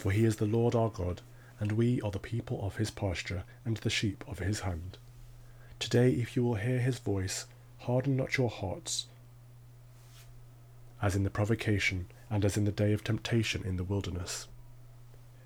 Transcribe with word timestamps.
For 0.00 0.10
he 0.12 0.24
is 0.24 0.36
the 0.36 0.46
Lord 0.46 0.74
our 0.74 0.88
God, 0.88 1.20
and 1.58 1.72
we 1.72 2.00
are 2.00 2.10
the 2.10 2.18
people 2.18 2.64
of 2.64 2.76
his 2.76 2.90
pasture 2.90 3.44
and 3.66 3.76
the 3.76 3.90
sheep 3.90 4.24
of 4.26 4.38
his 4.38 4.60
hand. 4.60 4.96
Today, 5.78 6.12
if 6.12 6.34
you 6.34 6.42
will 6.42 6.54
hear 6.54 6.78
his 6.78 6.98
voice, 6.98 7.44
harden 7.80 8.16
not 8.16 8.38
your 8.38 8.48
hearts, 8.48 9.08
as 11.02 11.14
in 11.14 11.22
the 11.22 11.28
provocation 11.28 12.06
and 12.30 12.46
as 12.46 12.56
in 12.56 12.64
the 12.64 12.72
day 12.72 12.94
of 12.94 13.04
temptation 13.04 13.62
in 13.62 13.76
the 13.76 13.84
wilderness, 13.84 14.48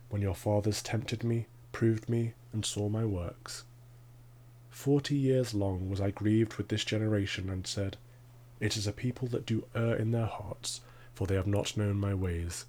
when 0.08 0.22
your 0.22 0.36
fathers 0.36 0.82
tempted 0.82 1.24
me, 1.24 1.48
proved 1.72 2.08
me, 2.08 2.34
and 2.52 2.64
saw 2.64 2.88
my 2.88 3.04
works. 3.04 3.64
Forty 4.70 5.16
years 5.16 5.52
long 5.52 5.90
was 5.90 6.00
I 6.00 6.12
grieved 6.12 6.54
with 6.54 6.68
this 6.68 6.84
generation, 6.84 7.50
and 7.50 7.66
said, 7.66 7.96
It 8.60 8.76
is 8.76 8.86
a 8.86 8.92
people 8.92 9.26
that 9.28 9.46
do 9.46 9.66
err 9.74 9.96
in 9.96 10.12
their 10.12 10.26
hearts, 10.26 10.80
for 11.12 11.26
they 11.26 11.34
have 11.34 11.48
not 11.48 11.76
known 11.76 11.98
my 11.98 12.14
ways 12.14 12.66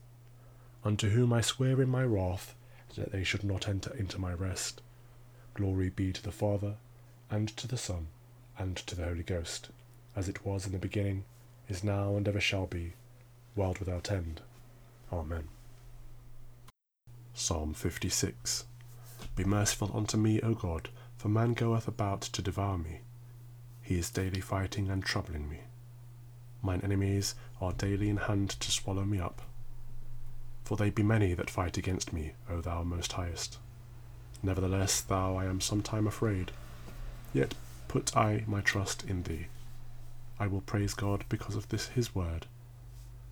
unto 0.86 1.09
whom 1.09 1.33
I 1.33 1.41
swear 1.41 1.81
in 1.81 1.89
my 1.89 2.03
wrath 2.03 2.53
that 2.95 3.11
they 3.11 3.23
should 3.23 3.44
not 3.44 3.67
enter 3.67 3.94
into 3.95 4.22
my 4.22 4.31
rest. 4.33 4.81
Glory 5.55 5.89
be 5.89 6.14
to 6.14 6.22
the 6.22 6.31
Father, 6.31 6.75
and 7.31 7.50
to 7.58 7.67
the 7.67 7.78
Son, 7.78 8.08
and 8.58 8.78
to 8.78 8.95
the 8.95 9.03
Holy 9.03 9.23
Ghost, 9.23 9.69
as 10.16 10.30
it 10.30 10.45
was 10.45 10.67
in 10.67 10.72
the 10.72 10.78
beginning, 10.78 11.25
is 11.67 11.83
now, 11.83 12.16
and 12.16 12.28
ever 12.28 12.39
shall 12.39 12.67
be, 12.67 12.94
world 13.56 13.80
without 13.80 14.11
end. 14.11 14.41
Amen. 15.11 15.47
Psalm 17.33 17.73
56 17.73 18.66
Be 19.36 19.44
merciful 19.44 19.91
unto 19.94 20.17
me, 20.17 20.39
O 20.41 20.53
God, 20.53 20.89
for 21.17 21.30
man 21.30 21.53
goeth 21.53 21.88
about 21.88 22.22
to 22.22 22.44
devour 22.44 22.78
me. 22.78 23.00
He 23.81 23.97
is 23.97 24.11
daily 24.11 24.39
fighting 24.39 24.89
and 24.89 25.03
troubling 25.03 25.50
me. 25.50 25.61
Mine 26.61 26.81
enemies 26.83 27.33
are 27.59 27.73
daily 27.73 28.09
in 28.09 28.17
hand 28.17 28.52
to 28.52 28.72
swallow 28.72 29.03
me 29.03 29.19
up 29.19 29.41
for 30.66 30.75
they 30.75 30.89
be 30.89 31.03
many 31.03 31.33
that 31.35 31.49
fight 31.49 31.77
against 31.77 32.11
me, 32.11 32.33
O 32.49 32.59
thou 32.59 32.83
most 32.83 33.13
highest. 33.13 33.59
Nevertheless, 34.44 34.99
thou 34.99 35.38
I 35.38 35.45
am 35.45 35.61
sometime 35.61 36.07
afraid, 36.07 36.52
yet 37.33 37.53
put 37.88 38.17
I 38.17 38.44
my 38.47 38.61
trust 38.61 39.03
in 39.03 39.23
thee. 39.23 39.45
I 40.40 40.47
will 40.47 40.62
praise 40.62 40.94
God 40.94 41.23
because 41.29 41.56
of 41.56 41.69
this 41.69 41.90
his 41.90 42.13
word. 42.13 42.47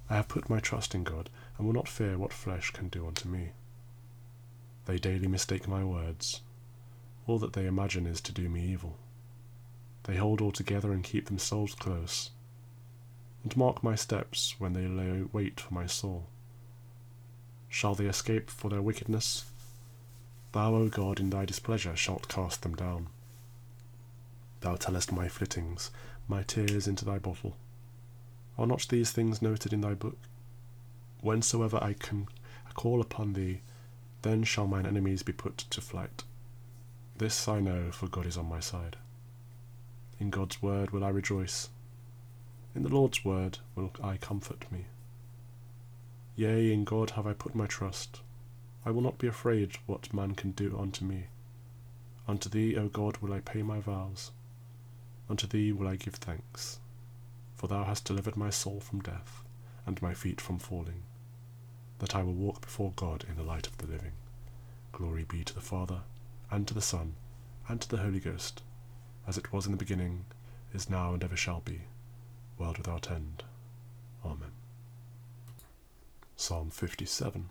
I 0.09 0.15
have 0.15 0.27
put 0.27 0.49
my 0.49 0.59
trust 0.59 0.93
in 0.93 1.03
God, 1.03 1.29
and 1.57 1.65
will 1.65 1.73
not 1.73 1.87
fear 1.87 2.17
what 2.17 2.31
flesh 2.31 2.71
can 2.71 2.87
do 2.87 3.07
unto 3.07 3.27
me. 3.27 3.49
They 4.85 4.97
daily 4.97 5.27
mistake 5.27 5.67
my 5.67 5.83
words. 5.83 6.41
All 7.25 7.39
that 7.39 7.53
they 7.53 7.65
imagine 7.65 8.05
is 8.05 8.21
to 8.21 8.31
do 8.31 8.47
me 8.47 8.63
evil. 8.65 8.97
They 10.03 10.17
hold 10.17 10.39
all 10.39 10.51
together 10.51 10.91
and 10.91 11.03
keep 11.03 11.25
themselves 11.25 11.73
close, 11.73 12.29
and 13.43 13.57
mark 13.57 13.81
my 13.81 13.95
steps 13.95 14.55
when 14.59 14.73
they 14.73 14.87
lay 14.87 15.23
wait 15.31 15.59
for 15.59 15.73
my 15.73 15.87
soul. 15.87 16.27
Shall 17.73 17.95
they 17.95 18.05
escape 18.05 18.51
for 18.51 18.69
their 18.69 18.83
wickedness? 18.83 19.45
Thou, 20.51 20.75
O 20.75 20.89
God, 20.89 21.19
in 21.19 21.31
thy 21.31 21.43
displeasure 21.43 21.95
shalt 21.95 22.27
cast 22.27 22.61
them 22.61 22.75
down. 22.75 23.07
Thou 24.61 24.75
tellest 24.75 25.11
my 25.11 25.27
flittings, 25.27 25.89
my 26.27 26.43
tears 26.43 26.87
into 26.87 27.03
thy 27.03 27.17
bottle. 27.17 27.57
Are 28.59 28.67
not 28.67 28.87
these 28.89 29.11
things 29.11 29.41
noted 29.41 29.73
in 29.73 29.81
thy 29.81 29.95
book? 29.95 30.19
Whensoever 31.23 31.83
I 31.83 31.93
can 31.93 32.27
call 32.75 33.01
upon 33.01 33.33
thee, 33.33 33.61
then 34.21 34.43
shall 34.43 34.67
mine 34.67 34.85
enemies 34.85 35.23
be 35.23 35.33
put 35.33 35.57
to 35.57 35.81
flight. 35.81 36.23
This 37.17 37.47
I 37.47 37.59
know, 37.59 37.89
for 37.91 38.07
God 38.07 38.27
is 38.27 38.37
on 38.37 38.47
my 38.47 38.59
side. 38.59 38.97
In 40.19 40.29
God's 40.29 40.61
word 40.61 40.91
will 40.91 41.03
I 41.03 41.09
rejoice. 41.09 41.69
In 42.75 42.83
the 42.83 42.89
Lord's 42.89 43.25
word 43.25 43.57
will 43.75 43.91
I 44.03 44.17
comfort 44.17 44.71
me. 44.71 44.85
Yea, 46.35 46.73
in 46.73 46.83
God 46.83 47.11
have 47.11 47.27
I 47.27 47.33
put 47.33 47.53
my 47.53 47.67
trust. 47.67 48.21
I 48.85 48.91
will 48.91 49.01
not 49.01 49.19
be 49.19 49.27
afraid 49.27 49.77
what 49.85 50.13
man 50.13 50.33
can 50.33 50.51
do 50.51 50.77
unto 50.77 51.05
me. 51.05 51.27
Unto 52.27 52.49
thee, 52.49 52.75
O 52.75 52.87
God, 52.87 53.17
will 53.17 53.33
I 53.33 53.39
pay 53.39 53.61
my 53.61 53.79
vows. 53.79 54.31
Unto 55.29 55.45
thee 55.45 55.71
will 55.71 55.87
I 55.87 55.95
give 55.95 56.15
thanks. 56.15 56.79
For 57.55 57.67
thou 57.67 57.83
hast 57.83 58.05
delivered 58.05 58.35
my 58.35 58.49
soul 58.49 58.79
from 58.79 59.01
death, 59.01 59.43
and 59.85 60.01
my 60.01 60.13
feet 60.13 60.41
from 60.41 60.59
falling, 60.59 61.03
that 61.99 62.15
I 62.15 62.23
will 62.23 62.33
walk 62.33 62.61
before 62.61 62.93
God 62.95 63.25
in 63.29 63.35
the 63.35 63.43
light 63.43 63.67
of 63.67 63.77
the 63.77 63.87
living. 63.87 64.13
Glory 64.91 65.23
be 65.23 65.43
to 65.43 65.53
the 65.53 65.61
Father, 65.61 66.01
and 66.49 66.67
to 66.67 66.73
the 66.73 66.81
Son, 66.81 67.13
and 67.67 67.79
to 67.81 67.89
the 67.89 67.97
Holy 67.97 68.19
Ghost, 68.19 68.63
as 69.27 69.37
it 69.37 69.53
was 69.53 69.65
in 69.65 69.71
the 69.71 69.77
beginning, 69.77 70.25
is 70.73 70.89
now, 70.89 71.13
and 71.13 71.23
ever 71.23 71.37
shall 71.37 71.61
be, 71.61 71.81
world 72.57 72.77
without 72.77 73.11
end. 73.11 73.43
Psalm 76.35 76.71
57 76.71 77.49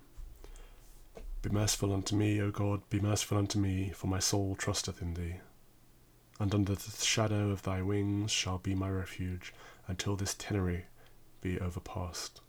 Be 1.41 1.50
merciful 1.50 1.93
unto 1.94 2.16
me, 2.16 2.41
O 2.43 2.50
God, 2.50 2.82
be 2.91 3.00
merciful 3.00 3.38
unto 3.38 3.59
me, 3.59 3.91
for 3.91 4.09
my 4.09 4.19
soul 4.19 4.56
trusteth 4.56 5.00
in 5.00 5.15
thee. 5.15 5.37
And 6.41 6.53
under 6.53 6.75
the 6.75 6.91
shadow 7.00 7.50
of 7.50 7.62
thy 7.62 7.81
wings 7.81 8.32
shall 8.32 8.59
be 8.59 8.75
my 8.75 8.91
refuge, 8.91 9.54
until 9.87 10.16
this 10.16 10.34
tyranny 10.34 10.82
be 11.41 11.60
overpast. 11.60 12.41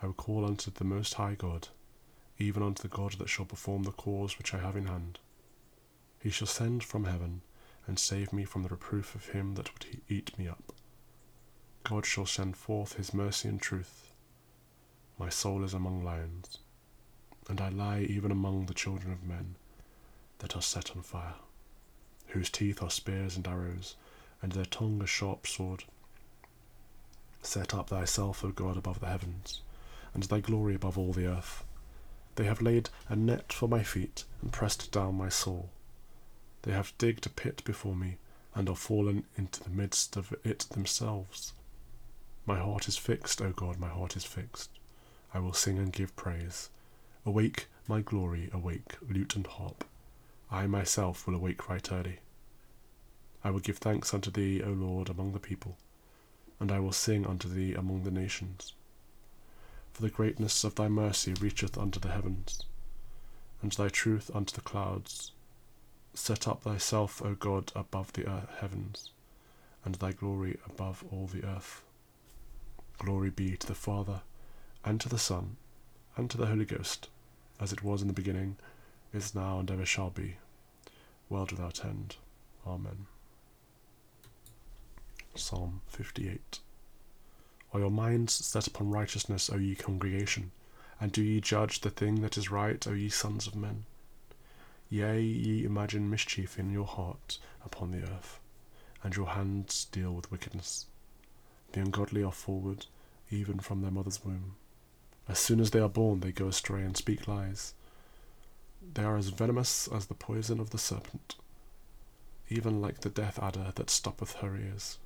I 0.00 0.06
will 0.06 0.14
call 0.14 0.46
unto 0.46 0.70
the 0.70 0.84
Most 0.84 1.14
High 1.14 1.34
God, 1.34 1.68
even 2.38 2.62
unto 2.62 2.82
the 2.82 2.88
God 2.88 3.14
that 3.14 3.28
shall 3.28 3.46
perform 3.46 3.82
the 3.82 3.90
cause 3.90 4.38
which 4.38 4.54
I 4.54 4.58
have 4.58 4.76
in 4.76 4.86
hand. 4.86 5.18
He 6.20 6.30
shall 6.30 6.46
send 6.46 6.84
from 6.84 7.04
heaven, 7.04 7.42
and 7.86 7.98
save 7.98 8.32
me 8.32 8.44
from 8.44 8.62
the 8.62 8.68
reproof 8.68 9.16
of 9.16 9.30
him 9.30 9.56
that 9.56 9.72
would 9.74 10.02
eat 10.08 10.38
me 10.38 10.46
up. 10.46 10.72
God 11.82 12.06
shall 12.06 12.26
send 12.26 12.56
forth 12.56 12.94
his 12.94 13.12
mercy 13.12 13.48
and 13.48 13.60
truth 13.60 14.09
my 15.20 15.28
soul 15.28 15.62
is 15.64 15.74
among 15.74 16.02
lions, 16.02 16.60
and 17.46 17.60
I 17.60 17.68
lie 17.68 18.00
even 18.00 18.32
among 18.32 18.64
the 18.64 18.74
children 18.74 19.12
of 19.12 19.22
men 19.22 19.56
that 20.38 20.56
are 20.56 20.62
set 20.62 20.96
on 20.96 21.02
fire, 21.02 21.34
whose 22.28 22.48
teeth 22.48 22.82
are 22.82 22.88
spears 22.88 23.36
and 23.36 23.46
arrows, 23.46 23.96
and 24.40 24.52
their 24.52 24.64
tongue 24.64 25.02
a 25.02 25.06
sharp 25.06 25.46
sword. 25.46 25.84
Set 27.42 27.74
up 27.74 27.90
thyself, 27.90 28.42
O 28.42 28.48
God, 28.48 28.78
above 28.78 29.00
the 29.00 29.08
heavens, 29.08 29.60
and 30.14 30.22
thy 30.22 30.40
glory 30.40 30.74
above 30.74 30.96
all 30.96 31.12
the 31.12 31.26
earth. 31.26 31.64
They 32.36 32.44
have 32.44 32.62
laid 32.62 32.88
a 33.10 33.14
net 33.14 33.52
for 33.52 33.68
my 33.68 33.82
feet, 33.82 34.24
and 34.40 34.50
pressed 34.50 34.90
down 34.90 35.16
my 35.16 35.28
soul. 35.28 35.68
They 36.62 36.72
have 36.72 36.96
digged 36.96 37.26
a 37.26 37.30
pit 37.30 37.62
before 37.66 37.94
me, 37.94 38.16
and 38.54 38.70
are 38.70 38.74
fallen 38.74 39.24
into 39.36 39.62
the 39.62 39.68
midst 39.68 40.16
of 40.16 40.34
it 40.44 40.60
themselves. 40.70 41.52
My 42.46 42.58
heart 42.58 42.88
is 42.88 42.96
fixed, 42.96 43.42
O 43.42 43.50
God, 43.50 43.78
my 43.78 43.88
heart 43.88 44.16
is 44.16 44.24
fixed. 44.24 44.79
I 45.32 45.38
will 45.38 45.52
sing 45.52 45.78
and 45.78 45.92
give 45.92 46.16
praise. 46.16 46.70
Awake, 47.24 47.66
my 47.86 48.00
glory, 48.00 48.50
awake, 48.52 48.96
lute 49.08 49.36
and 49.36 49.46
harp. 49.46 49.84
I 50.50 50.66
myself 50.66 51.26
will 51.26 51.34
awake 51.34 51.68
right 51.68 51.92
early. 51.92 52.18
I 53.44 53.50
will 53.50 53.60
give 53.60 53.78
thanks 53.78 54.12
unto 54.12 54.30
thee, 54.30 54.62
O 54.62 54.70
Lord, 54.70 55.08
among 55.08 55.32
the 55.32 55.38
people, 55.38 55.78
and 56.58 56.70
I 56.70 56.80
will 56.80 56.92
sing 56.92 57.26
unto 57.26 57.48
thee 57.48 57.74
among 57.74 58.02
the 58.02 58.10
nations. 58.10 58.74
For 59.92 60.02
the 60.02 60.10
greatness 60.10 60.64
of 60.64 60.74
thy 60.74 60.88
mercy 60.88 61.34
reacheth 61.34 61.78
unto 61.78 62.00
the 62.00 62.10
heavens, 62.10 62.64
and 63.62 63.72
thy 63.72 63.88
truth 63.88 64.30
unto 64.34 64.54
the 64.54 64.60
clouds. 64.60 65.32
Set 66.14 66.48
up 66.48 66.62
thyself, 66.62 67.22
O 67.22 67.34
God, 67.34 67.72
above 67.74 68.12
the 68.12 68.28
earth, 68.28 68.50
heavens, 68.60 69.10
and 69.84 69.94
thy 69.94 70.12
glory 70.12 70.58
above 70.66 71.04
all 71.10 71.26
the 71.26 71.44
earth. 71.44 71.82
Glory 72.98 73.30
be 73.30 73.56
to 73.56 73.66
the 73.66 73.74
Father, 73.74 74.20
and 74.84 75.00
to 75.00 75.08
the 75.08 75.18
Son, 75.18 75.56
and 76.16 76.30
to 76.30 76.36
the 76.36 76.46
Holy 76.46 76.64
Ghost, 76.64 77.08
as 77.60 77.72
it 77.72 77.82
was 77.82 78.02
in 78.02 78.08
the 78.08 78.14
beginning, 78.14 78.56
is 79.12 79.34
now, 79.34 79.58
and 79.58 79.70
ever 79.70 79.84
shall 79.84 80.10
be, 80.10 80.36
world 81.28 81.52
without 81.52 81.84
end. 81.84 82.16
Amen. 82.66 83.06
Psalm 85.34 85.80
58 85.88 86.58
Are 87.72 87.80
your 87.80 87.90
minds 87.90 88.32
set 88.32 88.66
upon 88.66 88.90
righteousness, 88.90 89.50
O 89.50 89.56
ye 89.56 89.74
congregation? 89.74 90.50
And 91.00 91.12
do 91.12 91.22
ye 91.22 91.40
judge 91.40 91.80
the 91.80 91.90
thing 91.90 92.20
that 92.20 92.36
is 92.36 92.50
right, 92.50 92.86
O 92.86 92.92
ye 92.92 93.08
sons 93.08 93.46
of 93.46 93.54
men? 93.54 93.84
Yea, 94.88 95.20
ye 95.22 95.64
imagine 95.64 96.10
mischief 96.10 96.58
in 96.58 96.70
your 96.70 96.86
heart 96.86 97.38
upon 97.64 97.92
the 97.92 98.02
earth, 98.02 98.40
and 99.02 99.14
your 99.14 99.28
hands 99.28 99.86
deal 99.92 100.12
with 100.12 100.30
wickedness. 100.30 100.86
The 101.72 101.80
ungodly 101.80 102.22
are 102.24 102.32
forward, 102.32 102.86
even 103.30 103.60
from 103.60 103.82
their 103.82 103.92
mother's 103.92 104.24
womb. 104.24 104.56
As 105.30 105.38
soon 105.38 105.60
as 105.60 105.70
they 105.70 105.78
are 105.78 105.88
born, 105.88 106.18
they 106.18 106.32
go 106.32 106.48
astray 106.48 106.82
and 106.82 106.96
speak 106.96 107.28
lies. 107.28 107.72
They 108.82 109.04
are 109.04 109.16
as 109.16 109.28
venomous 109.28 109.86
as 109.86 110.06
the 110.06 110.14
poison 110.14 110.58
of 110.58 110.70
the 110.70 110.78
serpent, 110.78 111.36
even 112.48 112.80
like 112.80 113.02
the 113.02 113.10
death 113.10 113.38
adder 113.40 113.72
that 113.76 113.90
stoppeth 113.90 114.32
her 114.38 114.56
ears. 114.56 114.98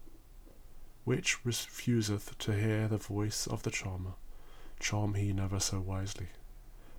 Which 1.05 1.44
refuseth 1.44 2.38
to 2.38 2.55
hear 2.55 2.88
the 2.88 2.97
voice 2.97 3.47
of 3.47 3.65
the 3.65 3.71
charmer, 3.71 4.15
charm 4.81 5.12
he 5.12 5.35
never 5.35 5.61
so 5.61 5.79
wisely. 5.79 6.29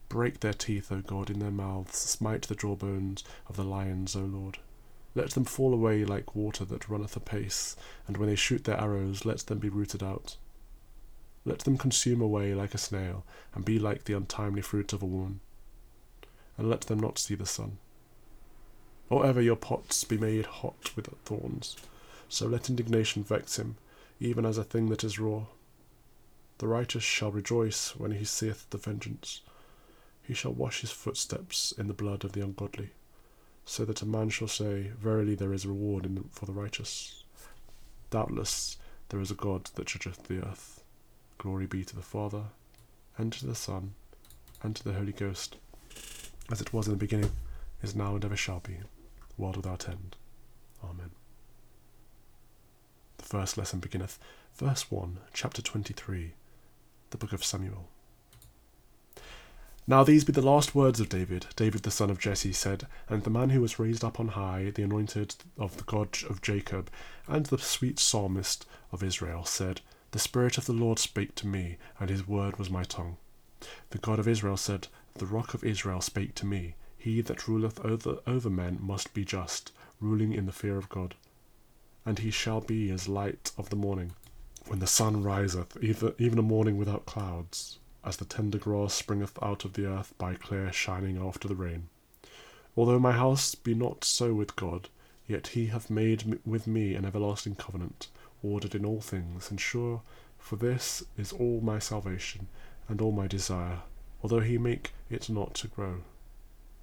Break 0.08 0.42
their 0.42 0.54
teeth, 0.54 0.92
O 0.92 1.02
God, 1.02 1.32
in 1.32 1.40
their 1.40 1.50
mouths, 1.50 1.98
smite 1.98 2.44
the 2.44 2.54
jawbones 2.54 3.24
of 3.48 3.56
the 3.56 3.64
lions, 3.64 4.16
O 4.16 4.20
Lord. 4.20 4.60
Let 5.16 5.32
them 5.32 5.46
fall 5.46 5.74
away 5.74 6.06
like 6.06 6.36
water 6.36 6.64
that 6.66 6.90
runneth 6.90 7.16
apace, 7.16 7.76
and 8.06 8.18
when 8.18 8.30
they 8.30 8.36
shoot 8.36 8.66
their 8.66 8.80
arrows, 8.80 9.26
let 9.26 9.40
them 9.40 9.58
be 9.58 9.70
rooted 9.70 10.04
out. 10.04 10.38
Let 11.46 11.60
them 11.60 11.78
consume 11.78 12.22
away 12.22 12.56
like 12.56 12.74
a 12.74 12.80
snail, 12.80 13.24
and 13.54 13.64
be 13.64 13.78
like 13.78 14.06
the 14.06 14.18
untimely 14.18 14.62
fruit 14.62 14.94
of 14.94 15.04
a 15.04 15.06
woman. 15.06 15.42
And 16.58 16.70
let 16.70 16.82
them 16.82 17.00
not 17.00 17.20
see 17.20 17.36
the 17.36 17.46
sun. 17.46 17.78
Or 19.10 19.26
ever 19.26 19.42
your 19.42 19.56
pots 19.56 20.04
be 20.04 20.18
made 20.18 20.48
hot 20.48 20.96
with 20.96 21.08
thorns, 21.24 21.76
so 22.28 22.48
let 22.48 22.70
indignation 22.70 23.24
vex 23.24 23.60
him, 23.60 23.78
even 24.20 24.46
as 24.46 24.58
a 24.58 24.64
thing 24.64 24.90
that 24.90 25.04
is 25.04 25.20
raw. 25.20 25.44
The 26.58 26.68
righteous 26.68 27.04
shall 27.04 27.32
rejoice 27.32 27.96
when 27.96 28.12
he 28.12 28.26
seeth 28.26 28.68
the 28.72 28.78
vengeance. 28.78 29.42
He 30.24 30.34
shall 30.34 30.54
wash 30.54 30.82
his 30.82 30.90
footsteps 30.90 31.72
in 31.78 31.88
the 31.88 31.94
blood 31.94 32.24
of 32.24 32.32
the 32.32 32.42
ungodly, 32.42 32.90
so 33.66 33.86
that 33.86 34.02
a 34.02 34.08
man 34.08 34.30
shall 34.30 34.48
say, 34.48 34.92
Verily 34.98 35.36
there 35.36 35.54
is 35.54 35.68
reward 35.68 36.10
for 36.32 36.48
the 36.48 36.54
righteous. 36.54 37.24
Doubtless 38.10 38.78
there 39.10 39.20
is 39.20 39.30
a 39.30 39.36
God 39.36 39.66
that 39.76 39.86
judgeth 39.86 40.24
the 40.24 40.44
earth. 40.44 40.75
Glory 41.38 41.66
be 41.66 41.84
to 41.84 41.96
the 41.96 42.02
Father, 42.02 42.44
and 43.18 43.32
to 43.34 43.46
the 43.46 43.56
Son, 43.56 43.94
and 44.64 44.76
to 44.76 44.84
the 44.84 44.94
Holy 44.94 45.12
Ghost, 45.12 45.58
as 46.52 46.62
it 46.62 46.74
was 46.74 46.88
in 46.88 46.94
the 46.94 46.98
beginning, 46.98 47.32
is 47.82 47.96
now, 47.96 48.16
and 48.16 48.26
ever 48.26 48.36
shall 48.36 48.60
be, 48.60 48.78
world 49.38 49.58
without 49.58 49.88
end. 49.88 50.16
Amen. 50.84 51.12
The 53.18 53.26
first 53.26 53.58
lesson 53.58 53.80
beginneth, 53.80 54.20
verse 54.56 54.90
1, 54.92 55.20
chapter 55.34 55.62
23, 55.62 56.34
the 57.10 57.18
book 57.18 57.34
of 57.34 57.44
Samuel. 57.44 57.90
Now 59.88 60.04
these 60.04 60.24
be 60.24 60.32
the 60.32 60.42
last 60.42 60.74
words 60.74 61.00
of 61.00 61.10
David. 61.10 61.46
David 61.56 61.84
the 61.84 61.92
son 61.92 62.10
of 62.10 62.18
Jesse 62.18 62.54
said, 62.54 62.88
And 63.08 63.24
the 63.24 63.30
man 63.30 63.52
who 63.52 63.62
was 63.62 63.78
raised 63.78 64.04
up 64.04 64.20
on 64.20 64.30
high, 64.30 64.72
the 64.74 64.82
anointed 64.82 65.36
of 65.60 65.78
the 65.78 65.84
God 65.84 66.18
of 66.28 66.42
Jacob, 66.42 66.90
and 67.28 67.46
the 67.46 67.60
sweet 67.60 68.00
psalmist 68.00 68.66
of 68.92 69.04
Israel, 69.04 69.46
said, 69.46 69.82
the 70.16 70.20
Spirit 70.20 70.58
of 70.58 70.66
the 70.66 70.72
Lord 70.72 70.98
spake 70.98 71.36
to 71.36 71.46
me, 71.46 71.76
and 72.00 72.10
his 72.10 72.26
word 72.26 72.58
was 72.58 72.70
my 72.70 72.86
tongue. 72.86 73.18
The 73.90 73.98
God 73.98 74.18
of 74.18 74.30
Israel 74.30 74.56
said, 74.56 74.88
The 75.16 75.26
rock 75.26 75.54
of 75.54 75.62
Israel 75.62 76.00
spake 76.00 76.36
to 76.36 76.46
me. 76.46 76.76
He 76.98 77.20
that 77.20 77.50
ruleth 77.50 77.84
over, 77.84 78.20
over 78.26 78.50
men 78.50 78.78
must 78.82 79.14
be 79.14 79.26
just, 79.26 79.74
ruling 80.00 80.32
in 80.32 80.46
the 80.46 80.54
fear 80.54 80.78
of 80.78 80.88
God. 80.88 81.16
And 82.06 82.20
he 82.20 82.32
shall 82.32 82.62
be 82.62 82.90
as 82.92 83.10
light 83.10 83.52
of 83.58 83.70
the 83.70 83.76
morning, 83.76 84.14
when 84.68 84.80
the 84.80 84.88
sun 84.88 85.22
riseth, 85.22 85.76
even 85.84 86.40
a 86.40 86.42
morning 86.42 86.78
without 86.78 87.06
clouds, 87.06 87.78
as 88.06 88.16
the 88.16 88.24
tender 88.24 88.58
grass 88.58 88.94
springeth 88.94 89.38
out 89.44 89.66
of 89.66 89.74
the 89.74 89.86
earth 89.86 90.14
by 90.18 90.36
clear 90.36 90.72
shining 90.72 91.18
after 91.18 91.50
the 91.50 91.56
rain. 91.56 91.90
Although 92.78 93.00
my 93.00 93.12
house 93.12 93.54
be 93.54 93.74
not 93.74 94.06
so 94.06 94.34
with 94.34 94.56
God, 94.56 94.88
yet 95.28 95.48
he 95.48 95.66
hath 95.66 95.90
made 95.90 96.40
with 96.46 96.68
me 96.68 96.96
an 96.96 97.04
everlasting 97.04 97.56
covenant 97.56 98.08
ordered 98.46 98.76
in 98.76 98.86
all 98.86 99.02
things, 99.02 99.50
and 99.50 99.60
sure 99.60 100.02
for 100.38 100.58
this 100.58 101.04
is 101.18 101.34
all 101.34 101.60
my 101.62 101.80
salvation 101.80 102.48
and 102.88 103.02
all 103.02 103.12
my 103.12 103.26
desire, 103.26 103.80
although 104.22 104.42
he 104.42 104.58
make 104.58 104.94
it 105.10 105.30
not 105.30 105.56
to 105.56 105.68
grow. 105.68 106.04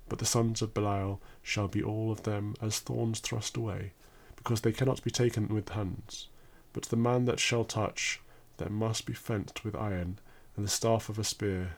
But 0.08 0.18
the 0.18 0.26
sons 0.26 0.62
of 0.62 0.74
Belial 0.74 1.20
shall 1.42 1.68
be 1.68 1.82
all 1.82 2.10
of 2.10 2.24
them 2.24 2.54
as 2.60 2.80
thorns 2.80 3.20
thrust 3.20 3.56
away, 3.56 3.92
because 4.34 4.62
they 4.62 4.72
cannot 4.72 5.04
be 5.04 5.12
taken 5.12 5.46
with 5.46 5.70
hands. 5.70 6.26
But 6.72 6.86
the 6.86 6.96
man 6.96 7.26
that 7.26 7.38
shall 7.38 7.64
touch 7.64 8.20
them 8.56 8.74
must 8.74 9.06
be 9.06 9.12
fenced 9.12 9.64
with 9.64 9.76
iron 9.76 10.18
and 10.56 10.64
the 10.64 10.70
staff 10.70 11.08
of 11.08 11.18
a 11.18 11.24
spear, 11.24 11.76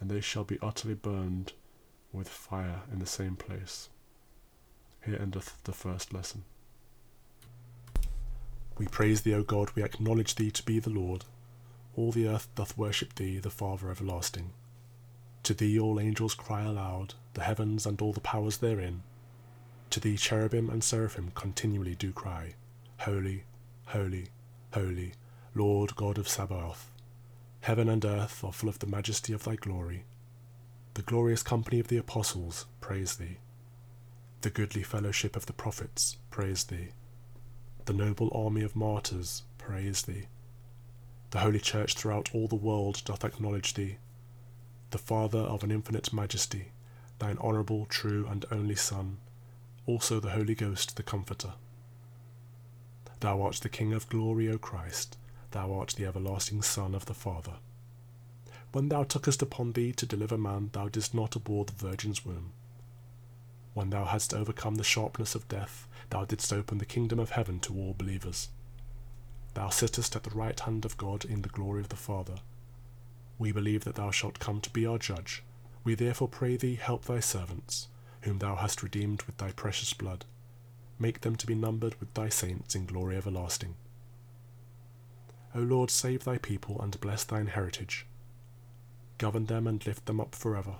and 0.00 0.08
they 0.08 0.20
shall 0.20 0.44
be 0.44 0.58
utterly 0.62 0.94
burned 0.94 1.52
with 2.12 2.28
fire 2.28 2.82
in 2.92 3.00
the 3.00 3.06
same 3.06 3.34
place. 3.34 3.88
Here 5.04 5.18
endeth 5.20 5.62
the 5.64 5.72
first 5.72 6.14
lesson. 6.14 6.44
We 8.78 8.86
praise 8.86 9.22
thee, 9.22 9.34
O 9.34 9.42
God, 9.42 9.70
we 9.74 9.82
acknowledge 9.82 10.36
thee 10.36 10.52
to 10.52 10.62
be 10.62 10.78
the 10.78 10.90
Lord. 10.90 11.24
All 11.96 12.12
the 12.12 12.28
earth 12.28 12.48
doth 12.54 12.78
worship 12.78 13.14
thee, 13.16 13.38
the 13.38 13.50
Father 13.50 13.90
everlasting. 13.90 14.50
To 15.42 15.52
thee 15.52 15.80
all 15.80 15.98
angels 15.98 16.34
cry 16.34 16.62
aloud, 16.62 17.14
the 17.34 17.42
heavens 17.42 17.86
and 17.86 18.00
all 18.00 18.12
the 18.12 18.20
powers 18.20 18.58
therein. 18.58 19.02
To 19.90 19.98
thee 19.98 20.16
cherubim 20.16 20.70
and 20.70 20.84
seraphim 20.84 21.32
continually 21.34 21.96
do 21.96 22.12
cry, 22.12 22.54
Holy, 23.00 23.44
holy, 23.86 24.28
holy, 24.72 25.14
Lord 25.54 25.96
God 25.96 26.18
of 26.18 26.28
Sabaoth. 26.28 26.90
Heaven 27.62 27.88
and 27.88 28.04
earth 28.04 28.44
are 28.44 28.52
full 28.52 28.68
of 28.68 28.78
the 28.78 28.86
majesty 28.86 29.32
of 29.32 29.42
thy 29.42 29.56
glory. 29.56 30.04
The 30.94 31.02
glorious 31.02 31.42
company 31.42 31.80
of 31.80 31.88
the 31.88 31.96
apostles 31.96 32.66
praise 32.80 33.16
thee. 33.16 33.38
The 34.42 34.50
goodly 34.50 34.84
fellowship 34.84 35.34
of 35.34 35.46
the 35.46 35.52
prophets 35.52 36.16
praise 36.30 36.64
thee. 36.64 36.90
The 37.88 37.94
noble 37.94 38.28
army 38.34 38.60
of 38.64 38.76
martyrs 38.76 39.44
praise 39.56 40.02
thee. 40.02 40.26
The 41.30 41.38
holy 41.38 41.58
church 41.58 41.94
throughout 41.94 42.34
all 42.34 42.46
the 42.46 42.54
world 42.54 43.00
doth 43.06 43.24
acknowledge 43.24 43.72
thee, 43.72 43.96
the 44.90 44.98
Father 44.98 45.38
of 45.38 45.64
an 45.64 45.70
infinite 45.70 46.12
majesty, 46.12 46.72
thine 47.18 47.38
honourable, 47.38 47.86
true, 47.86 48.26
and 48.28 48.44
only 48.50 48.74
Son, 48.74 49.16
also 49.86 50.20
the 50.20 50.32
Holy 50.32 50.54
Ghost, 50.54 50.96
the 50.96 51.02
Comforter. 51.02 51.54
Thou 53.20 53.40
art 53.40 53.54
the 53.54 53.70
King 53.70 53.94
of 53.94 54.10
glory, 54.10 54.50
O 54.50 54.58
Christ, 54.58 55.16
thou 55.52 55.72
art 55.72 55.94
the 55.96 56.04
everlasting 56.04 56.60
Son 56.60 56.94
of 56.94 57.06
the 57.06 57.14
Father. 57.14 57.54
When 58.72 58.90
thou 58.90 59.04
tookest 59.04 59.40
upon 59.40 59.72
thee 59.72 59.92
to 59.94 60.04
deliver 60.04 60.36
man, 60.36 60.68
thou 60.74 60.90
didst 60.90 61.14
not 61.14 61.36
abhor 61.36 61.64
the 61.64 61.72
Virgin's 61.72 62.22
womb. 62.22 62.52
When 63.74 63.90
thou 63.90 64.06
hadst 64.06 64.34
overcome 64.34 64.76
the 64.76 64.84
sharpness 64.84 65.34
of 65.34 65.48
death, 65.48 65.86
thou 66.10 66.24
didst 66.24 66.52
open 66.52 66.78
the 66.78 66.84
kingdom 66.84 67.18
of 67.18 67.30
heaven 67.30 67.60
to 67.60 67.74
all 67.74 67.94
believers. 67.96 68.48
Thou 69.54 69.68
sittest 69.68 70.16
at 70.16 70.24
the 70.24 70.36
right 70.36 70.58
hand 70.58 70.84
of 70.84 70.96
God 70.96 71.24
in 71.24 71.42
the 71.42 71.48
glory 71.48 71.80
of 71.80 71.88
the 71.88 71.96
Father. 71.96 72.36
We 73.38 73.52
believe 73.52 73.84
that 73.84 73.94
thou 73.94 74.10
shalt 74.10 74.40
come 74.40 74.60
to 74.62 74.70
be 74.70 74.86
our 74.86 74.98
judge. 74.98 75.42
We 75.84 75.94
therefore 75.94 76.28
pray 76.28 76.56
thee, 76.56 76.74
help 76.74 77.04
thy 77.04 77.20
servants, 77.20 77.88
whom 78.22 78.38
thou 78.38 78.56
hast 78.56 78.82
redeemed 78.82 79.22
with 79.22 79.36
thy 79.36 79.52
precious 79.52 79.92
blood. 79.92 80.24
Make 80.98 81.20
them 81.20 81.36
to 81.36 81.46
be 81.46 81.54
numbered 81.54 81.98
with 82.00 82.12
thy 82.14 82.28
saints 82.28 82.74
in 82.74 82.86
glory 82.86 83.16
everlasting. 83.16 83.76
O 85.54 85.60
Lord, 85.60 85.90
save 85.90 86.24
thy 86.24 86.38
people 86.38 86.80
and 86.80 87.00
bless 87.00 87.24
thine 87.24 87.46
heritage. 87.46 88.06
Govern 89.18 89.46
them 89.46 89.66
and 89.66 89.84
lift 89.86 90.06
them 90.06 90.20
up 90.20 90.34
forever. 90.34 90.76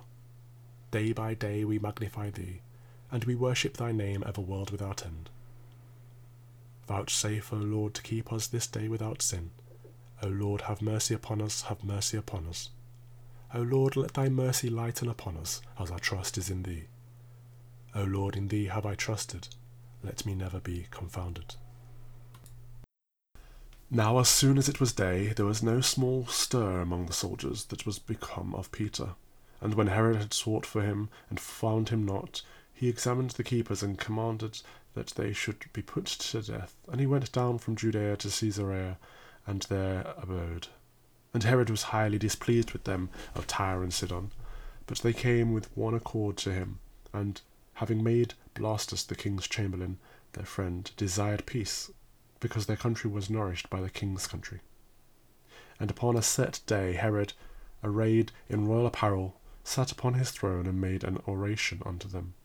Day 0.91 1.13
by 1.13 1.33
day 1.33 1.63
we 1.63 1.79
magnify 1.79 2.29
thee 2.29 2.61
and 3.11 3.23
we 3.23 3.35
worship 3.35 3.77
thy 3.77 3.91
name 3.91 4.23
ever 4.25 4.41
world 4.41 4.71
without 4.71 5.05
end. 5.05 5.29
Vouchsafe, 6.87 7.53
O 7.53 7.57
Lord, 7.57 7.93
to 7.93 8.01
keep 8.01 8.33
us 8.33 8.47
this 8.47 8.67
day 8.67 8.87
without 8.87 9.21
sin. 9.21 9.51
O 10.23 10.27
Lord, 10.27 10.61
have 10.61 10.81
mercy 10.81 11.13
upon 11.13 11.41
us, 11.41 11.63
have 11.63 11.83
mercy 11.83 12.17
upon 12.17 12.47
us. 12.47 12.69
O 13.53 13.61
Lord, 13.61 13.95
let 13.95 14.13
thy 14.13 14.29
mercy 14.29 14.69
lighten 14.69 15.07
upon 15.07 15.37
us, 15.37 15.61
as 15.79 15.91
our 15.91 15.99
trust 15.99 16.37
is 16.37 16.49
in 16.49 16.63
thee. 16.63 16.85
O 17.95 18.03
Lord, 18.03 18.35
in 18.35 18.47
thee 18.49 18.65
have 18.65 18.85
I 18.85 18.95
trusted, 18.95 19.47
let 20.03 20.25
me 20.25 20.35
never 20.35 20.59
be 20.59 20.87
confounded. 20.91 21.55
Now, 23.91 24.19
as 24.19 24.29
soon 24.29 24.59
as 24.59 24.69
it 24.69 24.79
was 24.79 24.93
day, 24.93 25.29
there 25.29 25.47
was 25.47 25.63
no 25.63 25.81
small 25.81 26.27
stir 26.27 26.79
among 26.79 27.07
the 27.07 27.13
soldiers 27.13 27.65
that 27.65 27.87
was 27.87 27.97
become 27.97 28.53
of 28.53 28.71
Peter. 28.71 29.15
And 29.61 29.73
when 29.73 29.87
Herod 29.87 30.17
had 30.17 30.33
sought 30.33 30.65
for 30.65 30.83
him, 30.83 31.09
and 31.29 31.39
found 31.39 31.89
him 31.89 32.05
not, 32.05 32.43
he 32.79 32.87
examined 32.87 33.31
the 33.31 33.43
keepers 33.43 33.83
and 33.83 33.99
commanded 33.99 34.61
that 34.93 35.07
they 35.17 35.33
should 35.33 35.65
be 35.73 35.81
put 35.81 36.05
to 36.05 36.41
death. 36.41 36.75
And 36.89 37.01
he 37.01 37.05
went 37.05 37.29
down 37.33 37.57
from 37.57 37.75
Judea 37.75 38.15
to 38.15 38.29
Caesarea, 38.29 38.97
and 39.45 39.63
there 39.63 40.13
abode. 40.15 40.69
And 41.33 41.43
Herod 41.43 41.69
was 41.69 41.83
highly 41.91 42.17
displeased 42.17 42.71
with 42.71 42.85
them 42.85 43.09
of 43.35 43.47
Tyre 43.47 43.83
and 43.83 43.93
Sidon. 43.93 44.31
But 44.87 44.99
they 44.99 45.11
came 45.11 45.51
with 45.51 45.75
one 45.75 45.93
accord 45.93 46.37
to 46.37 46.53
him, 46.53 46.79
and, 47.11 47.41
having 47.73 48.01
made 48.01 48.35
Blastus 48.55 49.05
the 49.05 49.13
king's 49.13 49.49
chamberlain 49.49 49.97
their 50.31 50.45
friend, 50.45 50.89
desired 50.95 51.45
peace, 51.45 51.91
because 52.39 52.65
their 52.65 52.77
country 52.77 53.11
was 53.11 53.29
nourished 53.29 53.69
by 53.69 53.81
the 53.81 53.89
king's 53.89 54.25
country. 54.25 54.61
And 55.81 55.91
upon 55.91 56.15
a 56.15 56.21
set 56.21 56.61
day 56.65 56.93
Herod, 56.93 57.33
arrayed 57.83 58.31
in 58.47 58.69
royal 58.69 58.87
apparel, 58.87 59.35
sat 59.65 59.91
upon 59.91 60.13
his 60.13 60.31
throne 60.31 60.65
and 60.65 60.79
made 60.79 61.03
an 61.03 61.21
oration 61.27 61.81
unto 61.85 62.07
them. 62.07 62.35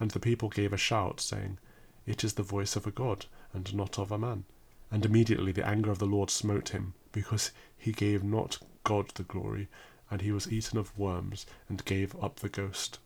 And 0.00 0.10
the 0.10 0.18
people 0.18 0.48
gave 0.48 0.72
a 0.72 0.78
shout, 0.78 1.20
saying, 1.20 1.58
It 2.06 2.24
is 2.24 2.32
the 2.32 2.42
voice 2.42 2.74
of 2.74 2.86
a 2.86 2.90
god, 2.90 3.26
and 3.52 3.72
not 3.74 3.98
of 3.98 4.10
a 4.10 4.18
man. 4.18 4.44
And 4.90 5.04
immediately 5.04 5.52
the 5.52 5.66
anger 5.66 5.90
of 5.90 5.98
the 5.98 6.06
Lord 6.06 6.30
smote 6.30 6.70
him, 6.70 6.94
because 7.12 7.52
he 7.76 7.92
gave 7.92 8.24
not 8.24 8.58
God 8.82 9.10
the 9.10 9.22
glory, 9.22 9.68
and 10.10 10.22
he 10.22 10.32
was 10.32 10.50
eaten 10.50 10.78
of 10.78 10.98
worms, 10.98 11.46
and 11.68 11.84
gave 11.84 12.16
up 12.22 12.36
the 12.36 12.48
ghost. 12.48 12.98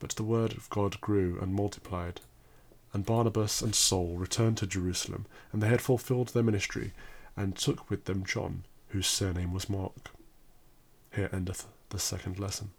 But 0.00 0.10
the 0.16 0.24
word 0.24 0.52
of 0.52 0.68
God 0.68 1.00
grew 1.00 1.38
and 1.40 1.54
multiplied. 1.54 2.20
And 2.92 3.06
Barnabas 3.06 3.62
and 3.62 3.74
Saul 3.74 4.16
returned 4.16 4.58
to 4.58 4.66
Jerusalem, 4.66 5.26
and 5.52 5.62
they 5.62 5.68
had 5.68 5.80
fulfilled 5.80 6.28
their 6.28 6.42
ministry, 6.42 6.92
and 7.36 7.56
took 7.56 7.88
with 7.88 8.04
them 8.04 8.24
John, 8.24 8.64
whose 8.88 9.06
surname 9.06 9.52
was 9.52 9.70
Mark. 9.70 10.10
Here 11.14 11.30
endeth 11.32 11.66
the 11.88 11.98
second 11.98 12.38
lesson. 12.38 12.72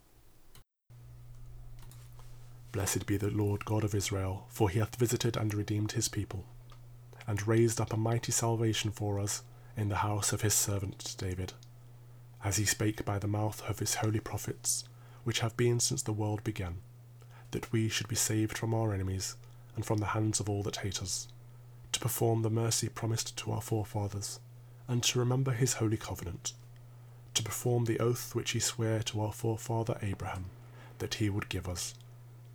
Blessed 2.75 3.05
be 3.05 3.15
the 3.15 3.29
Lord 3.29 3.63
God 3.63 3.86
of 3.86 3.96
Israel, 3.96 4.48
for 4.50 4.70
he 4.70 4.79
hath 4.79 4.98
visited 4.98 5.38
and 5.38 5.53
redeemed 5.53 5.94
his 5.94 6.10
people, 6.10 6.44
and 7.25 7.48
raised 7.48 7.79
up 7.79 7.94
a 7.94 7.98
mighty 7.98 8.34
salvation 8.34 8.91
for 8.91 9.17
us 9.17 9.44
in 9.77 9.88
the 9.88 10.03
house 10.03 10.34
of 10.34 10.41
his 10.41 10.53
servant 10.53 11.15
David, 11.17 11.53
as 12.44 12.58
he 12.58 12.65
spake 12.65 13.05
by 13.05 13.17
the 13.17 13.29
mouth 13.29 13.63
of 13.70 13.79
his 13.79 13.96
holy 13.96 14.20
prophets, 14.20 14.84
which 15.24 15.39
have 15.39 15.55
been 15.55 15.79
since 15.79 16.01
the 16.01 16.12
world 16.12 16.44
began, 16.44 16.79
that 17.51 17.72
we 17.72 17.88
should 17.88 18.10
be 18.10 18.15
saved 18.17 18.58
from 18.58 18.74
our 18.74 18.94
enemies 18.94 19.38
and 19.77 19.86
from 19.86 20.00
the 20.00 20.08
hands 20.08 20.41
of 20.41 20.50
all 20.50 20.62
that 20.63 20.75
hate 20.75 21.01
us, 21.01 21.29
to 21.94 22.01
perform 22.01 22.41
the 22.41 22.50
mercy 22.50 22.89
promised 22.89 23.38
to 23.38 23.53
our 23.53 23.62
forefathers, 23.62 24.41
and 24.89 25.01
to 25.01 25.17
remember 25.17 25.51
his 25.51 25.75
holy 25.75 25.96
covenant, 25.96 26.51
to 27.36 27.41
perform 27.41 27.86
the 27.86 28.01
oath 28.01 28.36
which 28.36 28.51
he 28.51 28.60
sware 28.60 29.01
to 29.01 29.22
our 29.22 29.32
forefather 29.32 29.98
Abraham, 30.01 30.48
that 31.00 31.13
he 31.15 31.29
would 31.29 31.48
give 31.48 31.70
us, 31.70 31.94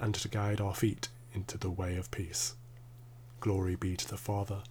and 0.00 0.14
to 0.14 0.28
guide 0.28 0.60
our 0.60 0.74
feet 0.74 1.08
into 1.32 1.58
the 1.58 1.70
way 1.70 1.96
of 1.96 2.10
peace. 2.10 2.54
Glory 3.40 3.76
be 3.76 3.96
to 3.96 4.08
the 4.08 4.16
Father, 4.16 4.62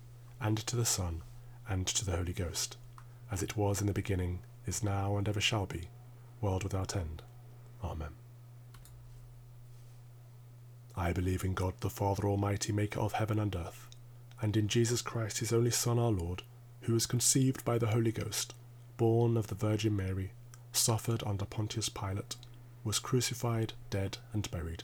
and 0.41 0.57
to 0.57 0.75
the 0.75 0.86
Son, 0.86 1.21
and 1.67 1.88
to 1.88 2.05
the 2.05 2.17
Holy 2.17 2.33
Ghost, 2.33 2.77
as 3.31 3.43
it 3.43 3.55
was 3.55 3.79
in 3.79 3.88
the 3.88 3.93
beginning, 3.93 4.39
is 4.65 4.83
now, 4.83 5.17
and 5.17 5.27
ever 5.27 5.41
shall 5.41 5.65
be, 5.65 5.89
world 6.41 6.63
without 6.63 6.95
end. 6.95 7.21
Amen. 7.83 8.09
I 10.95 11.13
believe 11.13 11.43
in 11.43 11.53
God 11.53 11.75
the 11.79 11.89
Father 11.89 12.27
Almighty, 12.27 12.74
maker 12.74 13.00
of 13.00 13.13
heaven 13.13 13.39
and 13.39 13.55
earth, 13.55 13.88
and 14.41 14.57
in 14.57 14.67
Jesus 14.67 15.01
Christ, 15.01 15.39
his 15.39 15.53
only 15.53 15.71
Son, 15.71 15.98
our 15.98 16.12
Lord, 16.12 16.43
who 16.81 16.93
was 16.93 17.05
conceived 17.05 17.63
by 17.63 17.77
the 17.77 17.88
Holy 17.88 18.12
Ghost, 18.12 18.53
born 18.98 19.38
of 19.38 19.48
the 19.48 19.55
Virgin 19.55 19.95
Mary, 19.95 20.31
suffered 20.74 21.24
under 21.25 21.45
Pontius 21.45 21.89
Pilate, 21.89 22.36
was 22.83 23.00
crucified, 23.00 23.74
dead, 23.89 24.17
and 24.33 24.50
buried. 24.51 24.83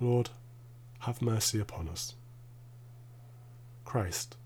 Lord, 0.00 0.30
have 1.00 1.20
mercy 1.20 1.60
upon 1.60 1.88
us. 1.88 2.14
Christ, 3.84 4.36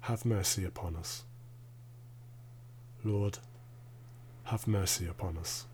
have 0.00 0.24
mercy 0.24 0.64
upon 0.64 0.96
us. 0.96 1.24
Lord, 3.02 3.38
have 4.44 4.66
mercy 4.66 5.06
upon 5.06 5.38
us. 5.38 5.66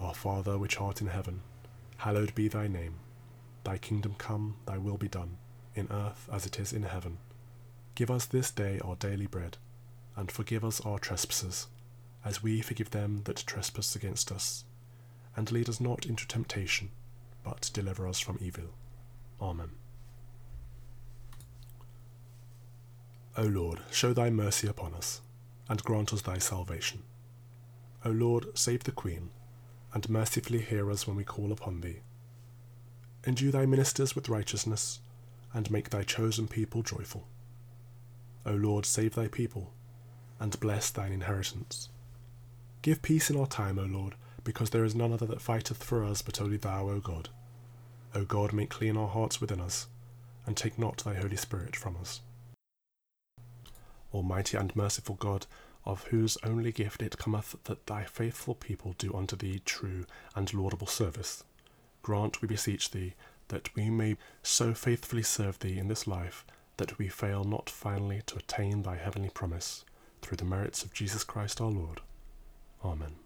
Our 0.00 0.14
Father 0.14 0.58
which 0.58 0.80
art 0.80 1.00
in 1.00 1.08
heaven, 1.08 1.42
Hallowed 1.98 2.34
be 2.34 2.48
thy 2.48 2.68
name. 2.68 2.96
Thy 3.64 3.78
kingdom 3.78 4.14
come, 4.18 4.56
thy 4.66 4.78
will 4.78 4.98
be 4.98 5.08
done, 5.08 5.38
in 5.74 5.88
earth 5.90 6.28
as 6.30 6.46
it 6.46 6.60
is 6.60 6.72
in 6.72 6.84
heaven. 6.84 7.18
Give 7.94 8.10
us 8.10 8.26
this 8.26 8.50
day 8.50 8.78
our 8.84 8.96
daily 8.96 9.26
bread, 9.26 9.56
and 10.14 10.30
forgive 10.30 10.64
us 10.64 10.80
our 10.82 10.98
trespasses, 10.98 11.66
as 12.24 12.42
we 12.42 12.60
forgive 12.60 12.90
them 12.90 13.22
that 13.24 13.44
trespass 13.46 13.96
against 13.96 14.30
us. 14.30 14.64
And 15.36 15.52
lead 15.52 15.68
us 15.68 15.80
not 15.80 16.06
into 16.06 16.26
temptation, 16.26 16.90
but 17.44 17.70
deliver 17.72 18.08
us 18.08 18.18
from 18.18 18.38
evil. 18.40 18.74
Amen. 19.40 19.70
O 23.36 23.42
Lord, 23.42 23.80
show 23.90 24.14
thy 24.14 24.30
mercy 24.30 24.66
upon 24.66 24.94
us, 24.94 25.20
and 25.68 25.82
grant 25.84 26.12
us 26.12 26.22
thy 26.22 26.38
salvation. 26.38 27.02
O 28.04 28.10
Lord, 28.10 28.56
save 28.56 28.84
the 28.84 28.92
Queen 28.92 29.30
and 29.92 30.10
mercifully 30.10 30.60
hear 30.60 30.90
us 30.90 31.06
when 31.06 31.16
we 31.16 31.24
call 31.24 31.52
upon 31.52 31.80
thee. 31.80 32.00
Endue 33.26 33.50
thy 33.50 33.64
ministers 33.64 34.14
with 34.14 34.28
righteousness, 34.28 35.00
and 35.54 35.70
make 35.70 35.88
thy 35.88 36.02
chosen 36.02 36.46
people 36.46 36.82
joyful. 36.82 37.26
O 38.44 38.52
Lord, 38.52 38.84
save 38.84 39.14
thy 39.14 39.26
people, 39.26 39.72
and 40.38 40.60
bless 40.60 40.90
thine 40.90 41.12
inheritance. 41.12 41.88
Give 42.82 43.00
peace 43.00 43.30
in 43.30 43.38
our 43.38 43.46
time, 43.46 43.78
O 43.78 43.84
Lord, 43.84 44.16
because 44.46 44.70
there 44.70 44.84
is 44.84 44.94
none 44.94 45.12
other 45.12 45.26
that 45.26 45.42
fighteth 45.42 45.82
for 45.82 46.04
us 46.04 46.22
but 46.22 46.40
only 46.40 46.56
thou, 46.56 46.88
O 46.88 47.00
God. 47.00 47.28
O 48.14 48.24
God, 48.24 48.52
make 48.52 48.70
clean 48.70 48.96
our 48.96 49.08
hearts 49.08 49.40
within 49.40 49.60
us, 49.60 49.88
and 50.46 50.56
take 50.56 50.78
not 50.78 50.98
thy 50.98 51.14
Holy 51.14 51.36
Spirit 51.36 51.74
from 51.74 51.96
us. 51.96 52.20
Almighty 54.14 54.56
and 54.56 54.74
merciful 54.76 55.16
God, 55.16 55.46
of 55.84 56.04
whose 56.04 56.38
only 56.44 56.70
gift 56.70 57.02
it 57.02 57.18
cometh 57.18 57.56
that 57.64 57.86
thy 57.86 58.04
faithful 58.04 58.54
people 58.54 58.94
do 58.98 59.12
unto 59.12 59.34
thee 59.34 59.60
true 59.64 60.04
and 60.36 60.54
laudable 60.54 60.86
service. 60.86 61.42
Grant, 62.02 62.40
we 62.40 62.46
beseech 62.46 62.92
thee, 62.92 63.14
that 63.48 63.74
we 63.74 63.90
may 63.90 64.16
so 64.44 64.74
faithfully 64.74 65.24
serve 65.24 65.58
thee 65.58 65.76
in 65.76 65.88
this 65.88 66.06
life 66.06 66.46
that 66.76 66.98
we 66.98 67.08
fail 67.08 67.42
not 67.42 67.68
finally 67.68 68.22
to 68.26 68.36
attain 68.36 68.82
thy 68.82 68.96
heavenly 68.96 69.30
promise, 69.30 69.84
through 70.22 70.36
the 70.36 70.44
merits 70.44 70.84
of 70.84 70.92
Jesus 70.92 71.24
Christ 71.24 71.60
our 71.60 71.70
Lord. 71.70 72.00
Amen. 72.84 73.25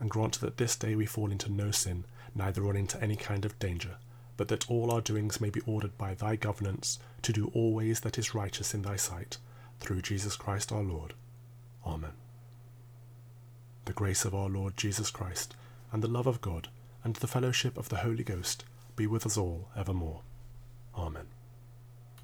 and 0.00 0.10
grant 0.10 0.40
that 0.40 0.56
this 0.56 0.74
day 0.74 0.96
we 0.96 1.06
fall 1.06 1.30
into 1.30 1.52
no 1.52 1.70
sin, 1.70 2.04
neither 2.34 2.62
run 2.62 2.76
into 2.76 3.00
any 3.02 3.16
kind 3.16 3.44
of 3.44 3.58
danger 3.58 3.96
but 4.40 4.48
that 4.48 4.70
all 4.70 4.90
our 4.90 5.02
doings 5.02 5.38
may 5.38 5.50
be 5.50 5.60
ordered 5.66 5.98
by 5.98 6.14
thy 6.14 6.34
governance 6.34 6.98
to 7.20 7.30
do 7.30 7.50
always 7.52 8.00
that 8.00 8.16
is 8.16 8.34
righteous 8.34 8.72
in 8.72 8.80
thy 8.80 8.96
sight, 8.96 9.36
through 9.80 10.00
Jesus 10.00 10.34
Christ 10.34 10.72
our 10.72 10.82
Lord. 10.82 11.12
Amen. 11.86 12.12
the 13.84 13.92
grace 13.92 14.24
of 14.24 14.34
our 14.34 14.48
Lord 14.48 14.78
Jesus 14.78 15.10
Christ, 15.10 15.54
and 15.92 16.02
the 16.02 16.08
love 16.08 16.26
of 16.26 16.40
God, 16.40 16.68
and 17.04 17.16
the 17.16 17.26
fellowship 17.26 17.76
of 17.76 17.90
the 17.90 17.98
Holy 17.98 18.24
Ghost 18.24 18.64
be 18.96 19.06
with 19.06 19.26
us 19.26 19.36
all 19.36 19.68
evermore. 19.76 20.22
Amen. 20.96 21.26